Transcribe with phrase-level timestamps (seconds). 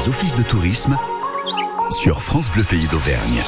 [0.00, 0.96] les offices de tourisme
[1.90, 3.42] sur France Bleu Pays d'Auvergne.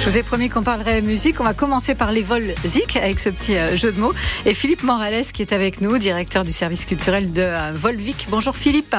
[0.00, 1.40] Je vous ai promis qu'on parlerait musique.
[1.40, 4.12] On va commencer par les vols Zik avec ce petit euh, jeu de mots.
[4.46, 8.28] Et Philippe Morales qui est avec nous, directeur du service culturel de euh, Volvic.
[8.30, 8.94] Bonjour Philippe.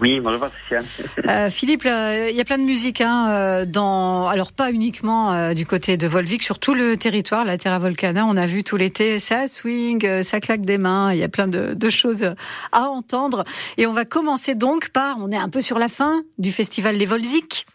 [0.00, 0.80] Oui, bonjour Patricia.
[1.26, 5.54] Euh, Philippe, il y a plein de musique, hein, euh, dans, alors pas uniquement euh,
[5.54, 8.76] du côté de Volvic, sur tout le territoire, la Terra Volcana, on a vu tout
[8.76, 12.34] l'été, ça swing, ça claque des mains, il y a plein de, de, choses
[12.72, 13.42] à entendre.
[13.78, 16.96] Et on va commencer donc par, on est un peu sur la fin du festival
[16.96, 17.66] Les Volzic.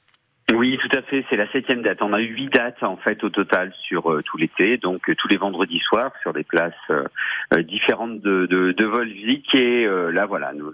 [0.53, 1.23] Oui, tout à fait.
[1.29, 2.01] C'est la septième date.
[2.01, 5.15] On a eu huit dates en fait au total sur euh, tout l'été, donc euh,
[5.15, 9.53] tous les vendredis soirs sur des places euh, différentes de, de, de Volvic.
[9.55, 10.71] Et là, voilà, nous,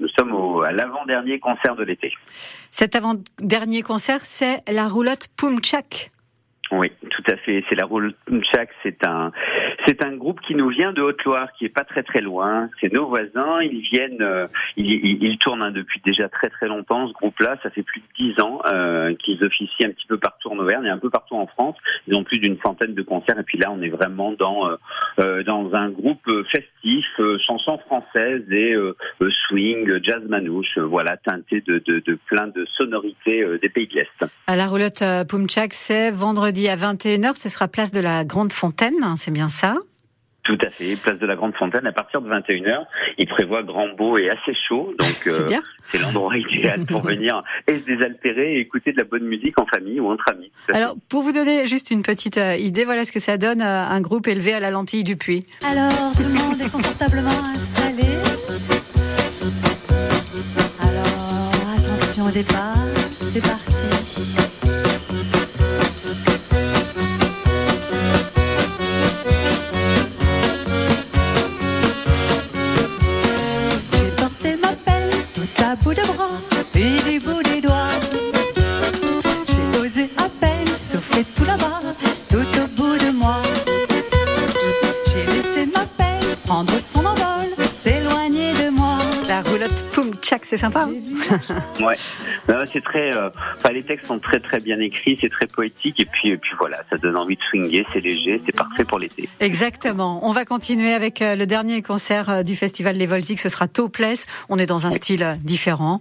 [0.00, 2.12] nous sommes au, à l'avant-dernier concert de l'été.
[2.70, 6.10] Cet avant-dernier concert, c'est la roulotte Pumchak.
[6.72, 6.90] Oui,
[7.28, 7.64] à fait.
[7.68, 8.70] C'est la roulotte Pumchak.
[8.82, 9.32] C'est un
[9.86, 12.68] c'est un groupe qui nous vient de Haute-Loire, qui est pas très très loin.
[12.80, 13.60] C'est nos voisins.
[13.62, 17.06] Ils viennent, euh, ils, tournent hein, depuis déjà très très longtemps.
[17.08, 20.48] Ce groupe-là, ça fait plus de dix ans euh, qu'ils officient un petit peu partout
[20.48, 21.76] en Auvergne et un peu partout en France.
[22.08, 23.38] Ils ont plus d'une centaine de concerts.
[23.38, 24.68] Et puis là, on est vraiment dans
[25.18, 27.06] euh, dans un groupe festif,
[27.46, 28.74] chansons françaises et
[29.46, 30.78] swing, jazz manouche.
[30.78, 34.32] Voilà, teinté de, de, plein de sonorités des pays de l'Est.
[34.48, 36.76] La roulotte Pumchak, c'est vendredi à
[37.16, 37.36] 21h.
[37.36, 38.94] Ce sera place de la Grande Fontaine.
[39.02, 39.76] Hein, c'est bien ça?
[40.44, 42.84] Tout à fait, place de la Grande Fontaine à partir de 21h.
[43.18, 45.48] Il prévoit grand beau et assez chaud, donc euh,
[45.90, 47.34] c'est l'endroit idéal pour venir
[47.66, 50.52] et se désaltérer et écouter de la bonne musique en famille ou entre amis.
[50.72, 53.82] Alors, pour vous donner juste une petite euh, idée, voilà ce que ça donne euh,
[53.82, 55.44] un groupe élevé à la lentille du puits.
[55.68, 58.04] Alors, tout le monde est confortablement installé.
[60.80, 62.76] Alors, attention au départ,
[63.32, 63.42] c'est
[90.46, 90.86] c'est sympa.
[90.88, 91.96] Hein ouais,
[92.72, 93.14] c'est très.
[93.14, 93.30] Euh,
[93.72, 96.78] les textes sont très très bien écrits, c'est très poétique et puis et puis voilà,
[96.88, 99.28] ça donne envie de swinguer, c'est léger, c'est parfait pour l'été.
[99.40, 100.20] Exactement.
[100.26, 103.66] On va continuer avec euh, le dernier concert euh, du festival Les Voltiques, ce sera
[103.66, 104.26] Topless.
[104.48, 106.00] On est dans un style différent.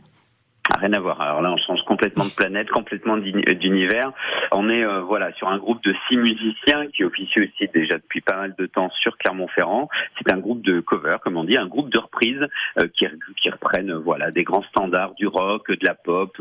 [0.72, 1.20] Ah, rien à voir.
[1.22, 1.58] Alors là, on
[1.96, 4.12] complètement de planète, complètement d'univers.
[4.52, 8.20] On est euh, voilà sur un groupe de six musiciens qui officient aussi déjà depuis
[8.20, 9.88] pas mal de temps sur Clermont-Ferrand.
[10.18, 12.46] C'est un groupe de cover, comme on dit, un groupe de reprises
[12.80, 13.06] euh, qui,
[13.42, 16.38] qui, reprennent voilà des grands standards du rock, de la pop,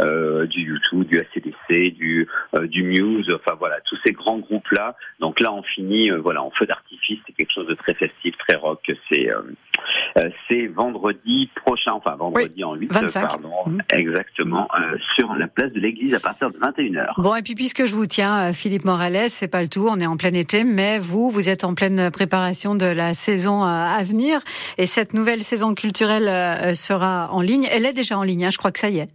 [0.00, 2.26] euh, du YouTube, du ACDC, du
[2.62, 3.30] du Muse.
[3.32, 4.96] Enfin voilà, tous ces grands groupes là.
[5.20, 7.20] Donc là, on finit voilà en feu d'artifice.
[7.28, 8.90] C'est quelque chose de très festif, très rock.
[9.08, 9.30] C'est
[10.48, 13.78] c'est vendredi prochain, enfin vendredi en 8, pardon Mmh.
[13.90, 17.20] Exactement, euh, sur la place de l'église à partir de 21h.
[17.20, 19.98] Bon, et puis puisque je vous tiens, euh, Philippe Morales, c'est pas le tout, on
[19.98, 23.66] est en plein été, mais vous, vous êtes en pleine préparation de la saison euh,
[23.66, 24.40] à venir.
[24.78, 27.68] Et cette nouvelle saison culturelle sera en ligne.
[27.72, 29.08] Elle est déjà en ligne, hein, je crois que ça y est.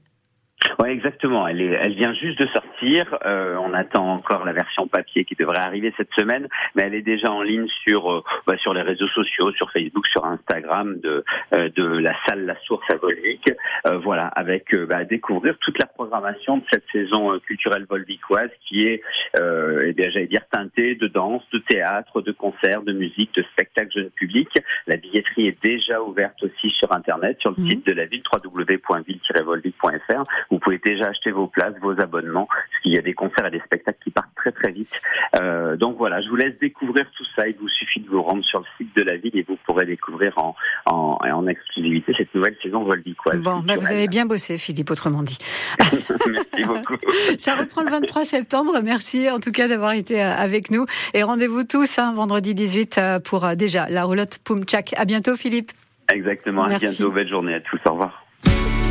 [0.79, 1.47] Oui, exactement.
[1.47, 3.17] Elle, est, elle vient juste de sortir.
[3.25, 7.01] Euh, on attend encore la version papier qui devrait arriver cette semaine, mais elle est
[7.01, 11.23] déjà en ligne sur euh, bah, sur les réseaux sociaux, sur Facebook, sur Instagram de
[11.53, 13.51] euh, de la salle La Source à Volvic.
[13.87, 18.87] Euh, voilà, avec bah, à découvrir toute la programmation de cette saison culturelle volvicoise qui
[18.87, 19.01] est,
[19.37, 23.91] eh bien, j'allais dire teintée de danse, de théâtre, de concerts, de musique, de spectacles
[23.93, 24.49] jeunes publics.
[24.87, 27.69] La billetterie est déjà ouverte aussi sur Internet, sur le mmh.
[27.69, 30.23] site de la ville www.ville-volvic.fr.
[30.51, 33.51] Vous pouvez déjà acheter vos places, vos abonnements, parce qu'il y a des concerts et
[33.51, 34.91] des spectacles qui partent très très vite.
[35.39, 37.47] Euh, donc voilà, je vous laisse découvrir tout ça.
[37.47, 39.85] Il vous suffit de vous rendre sur le site de la ville et vous pourrez
[39.85, 43.39] découvrir en, en, en exclusivité cette nouvelle saison volvicoise.
[43.41, 45.37] Bon, bah vous avez bien bossé, Philippe, autrement dit.
[45.79, 46.97] Merci beaucoup.
[47.37, 48.73] ça reprend le 23 septembre.
[48.83, 50.85] Merci en tout cas d'avoir été euh, avec nous.
[51.13, 54.93] Et rendez-vous tous hein, vendredi 18 euh, pour déjà la roulotte Pumchak.
[54.97, 55.71] À bientôt, Philippe.
[56.13, 56.63] Exactement.
[56.63, 57.11] À bientôt.
[57.11, 57.79] Belle journée à tous.
[57.85, 58.25] Au revoir.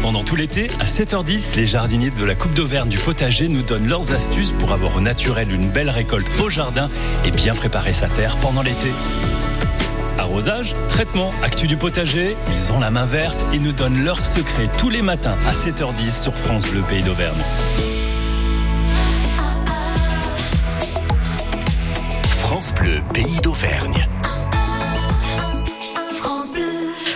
[0.03, 3.87] Pendant tout l'été, à 7h10, les jardiniers de la Coupe d'Auvergne du potager nous donnent
[3.87, 6.88] leurs astuces pour avoir au naturel une belle récolte au jardin
[7.26, 8.91] et bien préparer sa terre pendant l'été.
[10.17, 14.70] Arrosage, traitement, actu du potager, ils ont la main verte et nous donnent leurs secrets
[14.79, 17.41] tous les matins à 7h10 sur France Bleu Pays d'Auvergne.
[22.38, 24.08] France Bleu Pays d'Auvergne.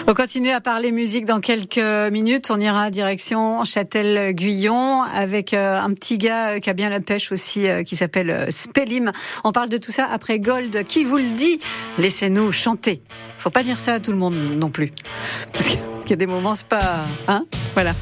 [0.06, 2.50] On continue à parler musique dans quelques minutes.
[2.50, 7.32] On ira direction Châtel-Guyon avec euh, un petit gars euh, qui a bien la pêche
[7.32, 9.12] aussi, euh, qui s'appelle Spellim.
[9.44, 10.84] On parle de tout ça après Gold.
[10.84, 11.58] Qui vous le dit
[11.96, 13.00] Laissez-nous chanter.
[13.38, 14.92] Faut pas dire ça à tout le monde non plus.
[15.54, 17.06] Parce qu'il y a des moments, c'est pas...
[17.26, 17.94] Hein Voilà.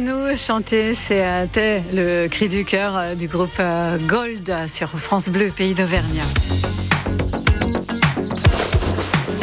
[0.00, 5.50] Laissez-nous chanter, c'était le cri du cœur euh, du groupe euh, Gold sur France Bleu,
[5.54, 6.22] pays d'Auvergne.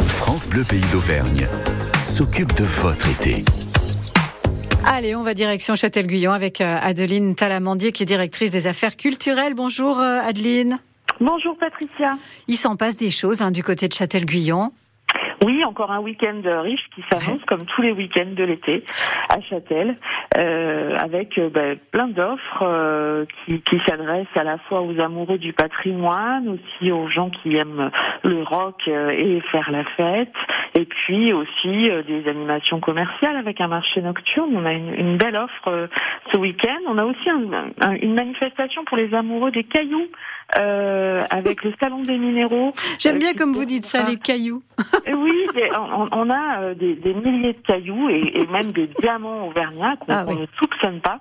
[0.06, 1.46] France Bleu Pays d'Auvergne
[2.04, 3.44] s'occupe de votre été.
[4.84, 9.54] Allez, on va direction Châtel-Guyon avec euh, Adeline Talamandier qui est directrice des affaires culturelles.
[9.54, 10.80] Bonjour Adeline.
[11.20, 12.16] Bonjour Patricia.
[12.48, 14.72] Il s'en passe des choses hein, du côté de Châtel-Guyon.
[15.48, 18.84] Oui, encore un week-end riche qui s'annonce comme tous les week-ends de l'été
[19.30, 19.96] à Châtel,
[20.36, 25.38] euh, avec euh, ben, plein d'offres euh, qui, qui s'adressent à la fois aux amoureux
[25.38, 27.90] du patrimoine, aussi aux gens qui aiment
[28.24, 30.34] le rock euh, et faire la fête,
[30.74, 34.50] et puis aussi euh, des animations commerciales avec un marché nocturne.
[34.54, 35.88] On a une, une belle offre
[36.30, 36.80] ce week-end.
[36.88, 40.08] On a aussi un, un, une manifestation pour les amoureux des cailloux.
[40.56, 42.72] Euh, avec le salon des minéraux.
[42.98, 44.62] J'aime bien comme vous dites ça, les cailloux.
[45.12, 49.96] oui, on, on, a des, des, milliers de cailloux et, et même des diamants auvergnats
[49.96, 50.38] qu'on ah, oui.
[50.38, 51.20] ne soupçonne pas.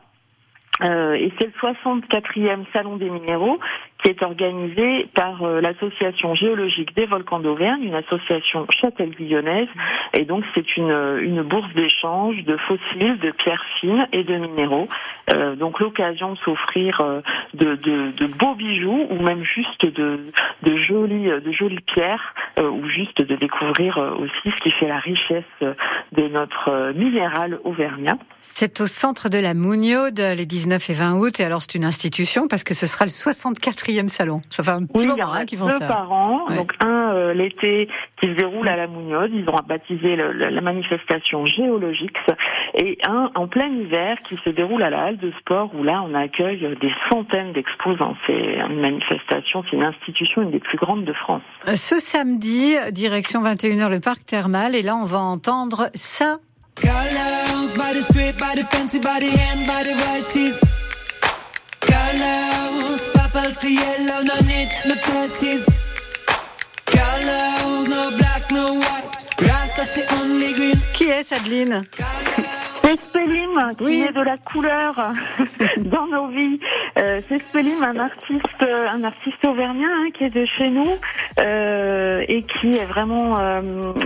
[0.83, 3.59] Euh, et c'est le 64e salon des minéraux
[4.03, 9.69] qui est organisé par euh, l'association géologique des volcans d'Auvergne, une association châtel-guillonnaise,
[10.13, 14.87] et donc c'est une, une bourse d'échange de fossiles, de pierres fines et de minéraux.
[15.33, 17.21] Euh, donc l'occasion de s'offrir euh,
[17.53, 20.19] de, de, beaux bijoux ou même juste de,
[20.63, 24.87] de jolies de jolies pierres euh, ou juste de découvrir euh, aussi ce qui fait
[24.87, 28.17] la richesse de notre minéral auvergnat.
[28.41, 31.83] C'est au centre de la Mougnaude les 19 et 20 août et alors c'est une
[31.83, 33.11] institution parce que ce sera le
[33.87, 34.41] 64e salon.
[34.49, 35.87] Ça fait un petit oui, moment hein, qu'ils font deux ça.
[35.87, 36.45] par an.
[36.49, 36.57] Ouais.
[36.57, 37.87] Donc un euh, l'été
[38.21, 42.13] qui se déroule à la Mougnaude, ils ont baptisé le, le, la manifestation Géologix
[42.75, 46.03] et un en plein hiver qui se déroule à la halle de sport où là
[46.07, 48.15] on accueille des centaines d'exposants.
[48.25, 51.41] C'est une manifestation, c'est une institution une des plus grandes de France.
[51.73, 56.37] Ce samedi, direction 21h le parc thermal et là on va entendre ça.
[56.81, 60.61] Colors by the straight, by the fancy, by the hand, by the voices.
[61.81, 62.46] Colors,
[63.05, 65.67] purple to yellow, no need, no choices.
[66.85, 69.25] Colors, no black, no white.
[69.41, 70.75] Rasta, c'est only green.
[70.93, 71.83] Qui est Adeline?
[72.83, 74.01] C'est Spellim qui Oui.
[74.05, 74.95] met de la couleur
[75.77, 76.59] dans nos vies.
[76.99, 80.91] Euh, c'est Spellim, un artiste, un artiste auvergnat hein, qui est de chez nous
[81.39, 83.61] euh, et qui est vraiment euh,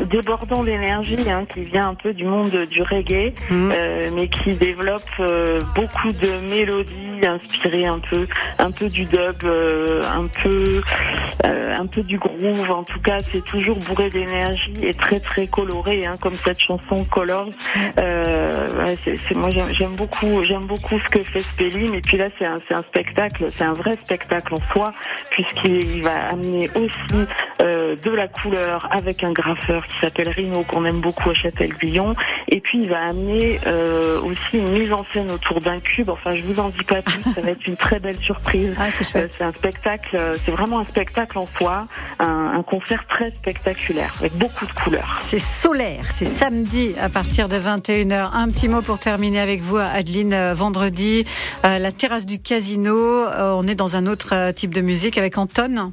[0.09, 5.03] débordant d'énergie, hein, qui vient un peu du monde du reggae, euh, mais qui développe
[5.19, 8.27] euh, beaucoup de mélodies inspirées un peu,
[8.59, 10.81] un peu du dub, euh, un peu,
[11.45, 12.71] euh, un peu du groove.
[12.71, 17.03] En tout cas, c'est toujours bourré d'énergie et très très coloré, hein, comme cette chanson
[17.05, 17.49] Colors.
[17.99, 18.95] Euh,
[19.35, 21.93] moi j'aime, beaucoup, j'aime beaucoup ce que fait Spellim.
[21.93, 24.93] Et puis là, c'est un, un spectacle, c'est un vrai spectacle en soi,
[25.29, 27.25] puisqu'il va amener aussi
[27.59, 32.15] de la couleur avec un graffeur qui s'appelle Rino, qu'on aime beaucoup à Châtel-Guyon.
[32.49, 33.59] Et puis il va amener
[34.23, 36.09] aussi une mise en scène autour d'un cube.
[36.09, 37.01] Enfin, je vous en dis pas.
[37.35, 38.73] Ça va être une très belle surprise.
[38.79, 39.35] Ah, c'est Euh, chouette.
[39.37, 41.87] c'est un spectacle, euh, c'est vraiment un spectacle en soi,
[42.19, 45.17] un, un concert très spectaculaire avec beaucoup de couleurs.
[45.19, 48.29] C'est solaire, c'est samedi à partir de 21h.
[48.33, 50.33] Un petit mot pour terminer avec vous, Adeline.
[50.33, 51.25] Euh, Vendredi,
[51.63, 53.25] la terrasse du casino.
[53.37, 55.91] On est dans un autre type de musique avec Anton.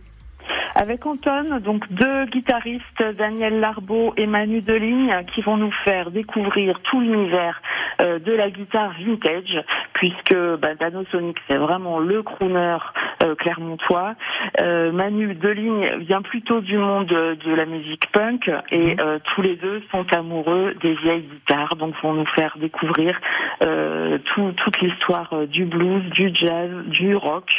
[0.81, 6.79] Avec Anton, donc deux guitaristes, Daniel Larbeau et Manu Deligne, qui vont nous faire découvrir
[6.85, 7.61] tout l'univers
[8.01, 9.61] euh, de la guitare vintage,
[9.95, 12.77] puisque bah, Dano Sonic, c'est vraiment le crooner
[13.25, 14.15] euh, clermontois.
[14.63, 19.57] Euh, Manu Deligne vient plutôt du monde de, la musique punk, et euh, tous les
[19.57, 23.21] deux sont amoureux des vieilles guitares, donc vont nous faire découvrir
[23.61, 27.51] tout- toute l'histoire du blues, du jazz, du rock,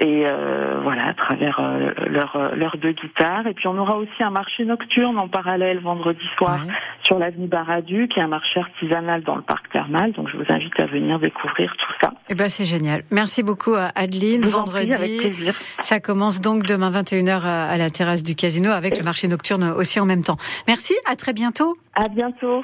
[0.00, 0.24] et
[0.82, 1.60] voilà, à travers
[2.08, 3.46] leurs leurs deux guitares.
[3.46, 6.72] Et puis on aura aussi un marché nocturne en parallèle vendredi soir Ouais.
[7.04, 10.12] sur l'avenue Baradu, qui est un marché artisanal dans le parc thermal.
[10.12, 12.12] Donc je vous invite à venir découvrir tout ça.
[12.28, 13.02] Eh ben, c'est génial.
[13.10, 14.42] Merci beaucoup, à Adeline.
[14.42, 15.52] Vous prie, avec Vendredi, plaisir.
[15.54, 19.64] ça commence donc demain 21h à à la terrasse du casino avec le marché nocturne
[19.76, 20.36] aussi en même temps.
[20.68, 21.76] Merci, à très bientôt.
[21.94, 22.62] À bientôt.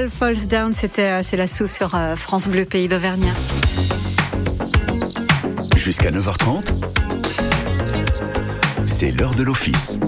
[0.00, 3.34] All Falls Down, c'était euh, c'est la sauce sur euh, France Bleu Pays d'Auvergne.
[5.76, 6.64] Jusqu'à 9h30,
[8.86, 10.00] c'est l'heure de l'office.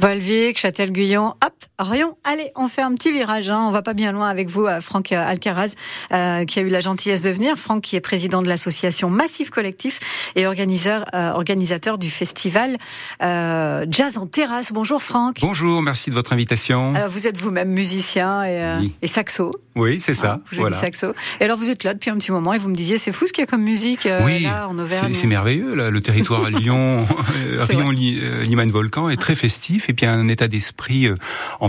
[0.00, 2.16] Volvic, Châtel-Guyon, hop, Rion.
[2.24, 3.50] Allez, on fait un petit virage.
[3.50, 3.64] Hein.
[3.66, 5.74] On va pas bien loin avec vous, euh, Franck euh, Alcaraz,
[6.12, 7.56] euh, qui a eu la gentillesse de venir.
[7.56, 9.98] Franck, qui est président de l'association Massif Collectif
[10.36, 12.76] et euh, organisateur du festival
[13.22, 14.72] euh, Jazz en terrasse.
[14.72, 15.36] Bonjour, Franck.
[15.40, 16.94] Bonjour, merci de votre invitation.
[16.94, 18.92] Alors, vous êtes vous-même musicien et, Oui.
[19.02, 19.52] et saxo.
[19.76, 20.34] oui, c'est ça.
[20.34, 20.76] Hein, jouez voilà.
[20.76, 21.14] saxo.
[21.40, 23.26] Et alors, vous êtes là depuis un petit moment et vous me disiez, c'est fou
[23.26, 25.14] ce qu'il y a comme musique Oui, là en Auvergne.
[25.14, 25.74] c'est merveilleux.
[25.74, 25.90] là.
[25.90, 27.04] Le territoire à Lyon,
[27.58, 31.16] Rion, Liman Volcan est très festif et puis un état d'esprit euh,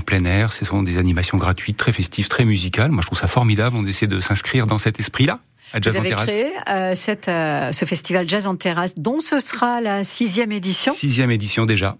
[0.01, 0.51] en plein air.
[0.51, 2.91] Ce sont des animations gratuites, très festives, très musicales.
[2.91, 3.75] Moi, je trouve ça formidable.
[3.77, 5.39] On essaie de s'inscrire dans cet esprit-là,
[5.79, 6.25] Jazz Vous en avez terrasse.
[6.27, 10.91] créé euh, cette, euh, ce festival Jazz en terrasse, dont ce sera la sixième édition.
[10.91, 11.97] Sixième édition déjà.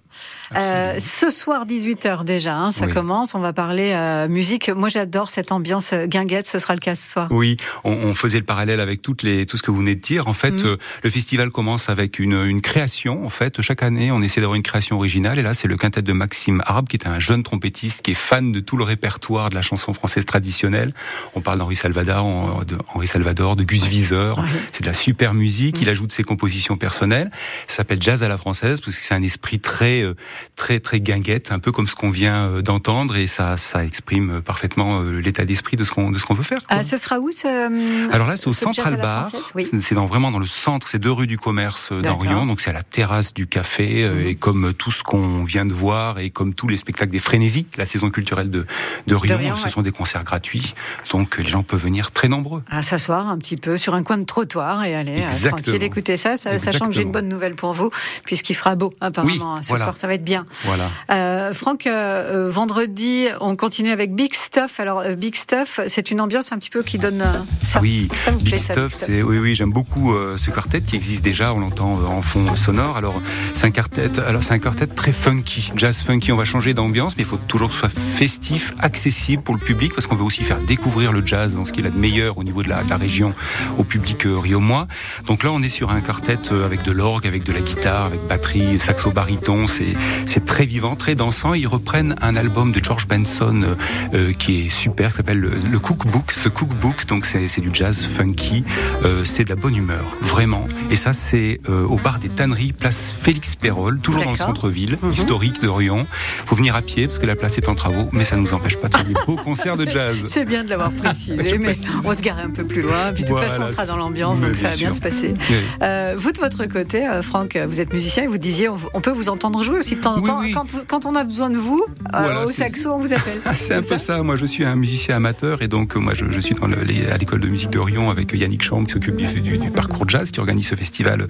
[0.55, 2.93] Euh, ce soir 18h déjà, hein, ça Oui.
[2.93, 3.33] commence.
[3.35, 4.69] On va parler euh, musique.
[4.69, 6.47] Moi, j'adore cette ambiance euh, guinguette.
[6.47, 7.27] Ce sera le cas ce soir.
[7.31, 10.01] Oui, on, on faisait le parallèle avec toutes les, tout ce que vous venez de
[10.01, 10.27] dire.
[10.27, 13.25] En fait, euh, le festival commence avec une, une création.
[13.25, 15.39] En fait, chaque année, on essaie d'avoir une création originale.
[15.39, 18.15] Et là, c'est le quintet de Maxime Arbe, qui est un jeune trompettiste qui est
[18.15, 20.93] fan de tout le répertoire de la chanson française traditionnelle.
[21.35, 24.39] On parle d'Henri Salvador, en- de Henri Salvador, de Gus Viseur.
[24.39, 24.45] Ouais.
[24.73, 25.81] C'est de la super musique.
[25.81, 27.29] Il ajoute ses compositions personnelles.
[27.67, 30.15] Ça s'appelle Jazz à la française parce que c'est un esprit très, euh,
[30.55, 33.15] très, très guinguette, un peu comme ce qu'on vient euh, d'entendre.
[33.15, 36.43] Et ça, ça exprime euh, parfaitement l'état d'esprit de ce qu'on, de ce qu'on veut
[36.43, 36.57] faire.
[36.59, 36.77] quoi.
[36.79, 39.29] Ah, ce sera où ce, Alors là, c'est au ce Central Bar.
[39.55, 39.65] Oui.
[39.65, 41.91] C'est- dans, vraiment dans le centre, c'est deux rues du commerce.
[41.91, 42.45] Rion.
[42.45, 44.07] Donc c'est à la terrasse du café.
[44.07, 44.27] Mhm.
[44.27, 47.65] Et comme tout ce qu'on vient de voir et comme tous les spectacles des Frénésies,
[47.77, 48.65] la saison culturelle de,
[49.07, 49.69] de Rion, Rion, ce ouais.
[49.69, 50.73] sont des concerts gratuits.
[51.11, 52.63] Donc les gens peuvent venir très nombreux.
[52.69, 55.61] À s'asseoir un petit peu sur un coin de trottoir et aller euh, Exactement.
[55.61, 57.89] tranquille écouter ça, ça- sachant que j'ai une bonne nouvelle pour vous,
[58.25, 59.31] puisqu'il fera beau apparemment.
[59.33, 59.85] Oui, ce voilà.
[59.85, 60.45] soir, ça va être bien.
[60.65, 60.89] Voilà.
[61.11, 64.79] Euh, Franck, euh, vendredi, on continue avec Big Stuff.
[64.79, 67.23] Alors, Big Stuff, c'est une ambiance un petit peu qui donne
[67.63, 67.79] ça.
[67.81, 70.37] Oui, Ça vous Big plaît, ça, Stuff, Big Stuff c'est oui oui, j'aime beaucoup euh,
[70.37, 72.97] ce quartet qui existe déjà, on l'entend en fond sonore.
[72.97, 73.21] Alors
[73.53, 76.31] c'est un quartet, alors c'est un quartet très funky, jazz funky.
[76.31, 79.61] On va changer d'ambiance, mais il faut toujours que ce soit festif, accessible pour le
[79.61, 82.37] public parce qu'on veut aussi faire découvrir le jazz dans ce qu'il a de meilleur
[82.37, 83.33] au niveau de la, de la région
[83.77, 84.87] au public euh, riomois.
[85.27, 88.05] Donc là, on est sur un quartet euh, avec de l'orgue, avec de la guitare,
[88.05, 89.65] avec batterie, saxo baryton.
[89.67, 91.53] C'est très vivant, très dansant.
[91.53, 93.75] Ils reprennent un album de George Benson
[94.13, 96.31] euh, qui est super, qui s'appelle le, le Cookbook.
[96.31, 98.63] Ce Cookbook, donc c'est du jazz funky,
[99.05, 100.67] euh, c'est de la bonne humeur, vraiment.
[100.89, 104.97] Et ça, c'est euh, au bar des Tanneries, place Félix Perrol, toujours dans le centre-ville,
[105.01, 105.11] Mhm.
[105.11, 106.05] historique de Rion.
[106.45, 108.53] Faut venir à pied parce que la place est en travaux, mais ça ne nous
[108.53, 110.17] empêche pas de faire des beaux concerts de jazz.
[110.25, 113.11] C'est bien de l'avoir précisé, mais on va se garer un peu plus loin.
[113.13, 114.95] Puis toute Voilà, façon, on sera dans l'ambiance, donc ça va bien sûr.
[114.95, 115.33] se passer.
[115.37, 115.55] Oui.
[115.83, 119.01] Euh, vous, de votre côté, euh, Franck, vous êtes musicien et vous disiez, on, on
[119.01, 120.39] peut vous entendre jouer aussi de temps en Oui, temps.
[120.39, 120.51] oui.
[120.53, 123.39] Quand, vous- quand on a besoin de vous, euh, Voilà, au saxo, on vous appelle.
[123.57, 124.21] C'est un peu ça.
[124.23, 127.07] Moi, je suis un musicien amateur et donc moi, je, je suis dans le- les-
[127.07, 130.07] à l'école de musique de Rion avec Yannick Champ qui s'occupe du, du- du parcours
[130.07, 131.27] jazz, qui organise ce festival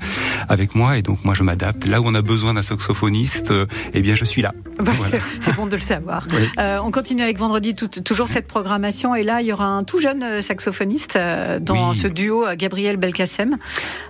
[0.50, 0.98] avec moi.
[0.98, 1.86] Et donc, moi, je m'adapte.
[1.88, 4.54] Là où on a besoin d'un saxophoniste, euh, eh bien, je suis là.
[4.78, 5.18] Bah, Voilà.
[5.40, 6.28] c'est- bon de le savoir.
[6.84, 9.16] On continue avec vendredi, tout- toujours cette programmation.
[9.16, 11.18] Et là, il y aura un tout jeune saxophoniste
[11.92, 13.58] dans ce duo euh, Gabriel Belkacem,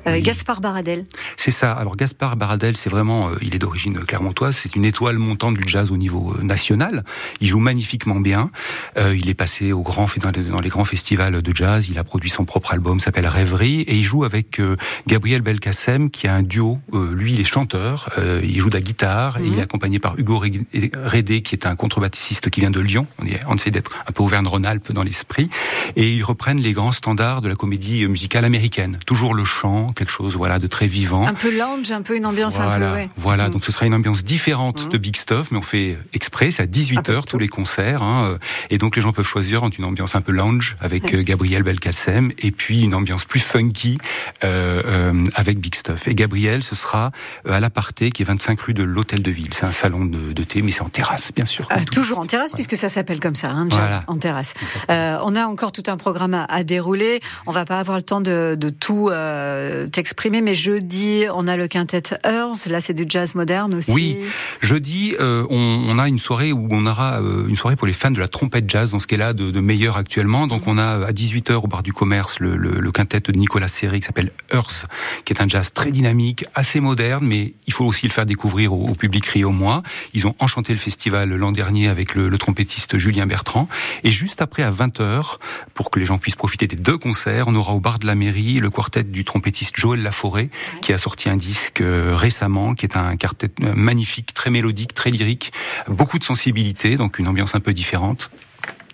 [0.06, 0.22] euh, Oui.
[0.22, 1.06] Gaspard Baradel.
[1.36, 1.72] C'est ça.
[1.74, 5.68] Alors Gaspard Baradel, c'est vraiment, euh, il est d'origine clermontoise, c'est une étoile montante du
[5.68, 7.04] jazz au niveau national.
[7.40, 8.52] Il joue magnifiquement bien.
[8.98, 11.90] Il est passé au grand, dans, les, grands festivals de jazz.
[11.90, 14.62] Il a produit son propre album, s'appelle Rêverie, et il joue avec
[15.08, 16.80] Gabriel Belkacem, qui a un duo.
[16.94, 18.10] Lui, il est chanteur,
[18.44, 20.62] il joue de la guitare, et il est accompagné par Hugo Ré-
[20.96, 23.08] Rédé, qui est un contrebassiste qui vient de Lyon.
[23.20, 25.50] On, est, on essaie d'être un peu Auvergne-Rhône-Alpes dans l'esprit,
[25.96, 28.98] et ils reprennent les grands standards de la comédie musicale américaine.
[29.06, 31.28] Toujours le chant, quelque chose, voilà, de très vivant.
[31.28, 32.96] Un peu lounge, un peu une ambiance Voilà, un peu.
[32.96, 33.10] ouais.
[33.18, 33.48] voilà.
[33.48, 33.52] Mm.
[33.52, 34.90] donc ce sera une ambiance différente Mhm.
[34.90, 37.48] de Big Stuff, mais on fait exprès, c'est à Un peu 18h de tous les
[37.48, 38.38] concerts, hein, euh,
[38.72, 41.62] et donc les gens peuvent choisir entre une ambiance un peu lounge avec euh, Gabriel
[41.64, 43.98] Belkacem, et puis une ambiance plus funky
[44.44, 46.08] euh, euh, avec Big Stuff.
[46.08, 47.12] Et Gabriel, ce sera
[47.46, 49.50] euh, à l'aparté, qui est 25 rue de l'Hôtel de Ville.
[49.54, 51.68] C'est un salon de, de thé, mais c'est en terrasse, bien sûr.
[51.72, 54.04] Euh, toujours en terrasse, puisque ça s'appelle comme ça, hein, jazz Voilà.
[54.08, 54.54] en terrasse.
[54.90, 57.20] Euh, on a encore tout un programme à, à dérouler.
[57.46, 61.68] On va pas avoir le temps de, tout euh, t'exprimer, mais jeudi, on a le
[61.68, 62.66] quintet Earth.
[62.68, 63.92] Là, c'est du jazz moderne aussi.
[63.92, 64.18] Oui.
[64.62, 67.94] Jeudi, euh, on, on a une soirée où on aura euh, une soirée pour les
[67.94, 70.48] fans de la trompette jazz, dans ce qu'elle a de, de meilleur actuellement.
[70.48, 74.06] Donc on a à 18h au bar du commerce le, quintet de Nicolas Serré qui
[74.06, 74.86] s'appelle Earth,
[75.26, 78.74] qui est un jazz très dynamique, assez moderne, mais il faut aussi le faire découvrir
[78.74, 79.84] au, au public riomois.
[80.14, 83.68] Ils ont enchanté le festival l'an dernier avec le, le trompettiste Julien Bertrand.
[84.04, 85.38] Et juste après, à 20h,
[85.74, 88.16] pour que les gens puissent profiter des deux concerts, on aura au bar de la
[88.16, 90.50] mairie le quartet du trompettiste Joël Laforêt,
[90.82, 94.94] qui a sorti un disque euh, récemment, qui est un quartet euh, magnifique, très mélodique,
[94.94, 95.52] très lyrique,
[95.88, 98.30] beaucoup de sensibilité, donc une ambiance un peu différente.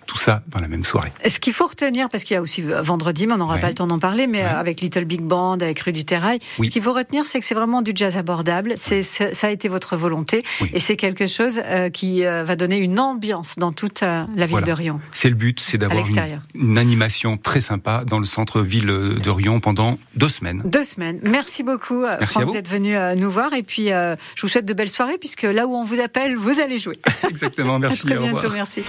[0.08, 1.12] Tout ça dans la même soirée.
[1.26, 3.60] Ce qu'il faut retenir, parce qu'il y a aussi vendredi, mais on n'aura Ouais.
[3.60, 4.44] pas le temps d'en parler, mais Ouais.
[4.44, 6.66] euh, avec Little Big Band, avec Rue du Terrail, Oui.
[6.66, 8.72] ce qu'il faut retenir, c'est que c'est vraiment du jazz abordable.
[8.76, 10.70] C'est, ça a été votre volonté, Oui.
[10.72, 14.46] et c'est quelque chose euh, qui euh, va donner une ambiance dans toute euh, la
[14.46, 14.66] ville Voilà.
[14.66, 15.00] de Rion.
[15.12, 19.60] C'est le but, c'est d'avoir une, une animation très sympa dans le centre-ville de Rion
[19.60, 20.62] pendant deux semaines.
[20.64, 21.20] Deux semaines.
[21.22, 23.52] Merci beaucoup, Merci à Franck, d'être venu nous voir.
[23.52, 26.60] Et puis, je vous souhaite de belles soirées, puisque là où on vous appelle, vous
[26.60, 26.96] allez jouer.
[27.28, 28.06] Exactement, À merci.
[28.06, 28.40] très au revoir.
[28.42, 28.82] bientôt, merci.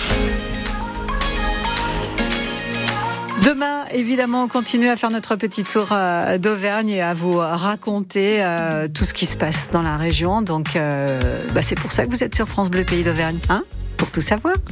[3.43, 8.43] Demain, évidemment, on continue à faire notre petit tour euh, d'Auvergne et à vous raconter
[8.43, 10.41] euh, tout ce qui se passe dans la région.
[10.41, 13.63] Donc, euh, bah, c'est pour ça que vous êtes sur France Bleu Pays d'Auvergne, hein,
[13.97, 14.56] pour tout savoir.